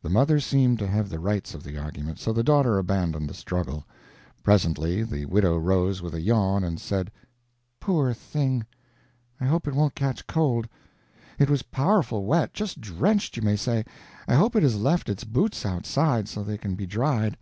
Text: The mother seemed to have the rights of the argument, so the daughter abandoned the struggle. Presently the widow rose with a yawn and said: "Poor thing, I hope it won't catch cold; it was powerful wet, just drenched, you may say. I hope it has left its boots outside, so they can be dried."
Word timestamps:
The 0.00 0.08
mother 0.08 0.40
seemed 0.40 0.78
to 0.78 0.86
have 0.86 1.10
the 1.10 1.18
rights 1.18 1.52
of 1.52 1.62
the 1.62 1.76
argument, 1.76 2.18
so 2.18 2.32
the 2.32 2.42
daughter 2.42 2.78
abandoned 2.78 3.28
the 3.28 3.34
struggle. 3.34 3.84
Presently 4.42 5.02
the 5.02 5.26
widow 5.26 5.58
rose 5.58 6.00
with 6.00 6.14
a 6.14 6.20
yawn 6.22 6.64
and 6.64 6.80
said: 6.80 7.10
"Poor 7.78 8.14
thing, 8.14 8.64
I 9.38 9.44
hope 9.44 9.68
it 9.68 9.74
won't 9.74 9.94
catch 9.94 10.26
cold; 10.26 10.66
it 11.38 11.50
was 11.50 11.60
powerful 11.60 12.24
wet, 12.24 12.54
just 12.54 12.80
drenched, 12.80 13.36
you 13.36 13.42
may 13.42 13.56
say. 13.56 13.84
I 14.26 14.34
hope 14.34 14.56
it 14.56 14.62
has 14.62 14.76
left 14.80 15.10
its 15.10 15.24
boots 15.24 15.66
outside, 15.66 16.26
so 16.26 16.42
they 16.42 16.56
can 16.56 16.74
be 16.74 16.86
dried." 16.86 17.36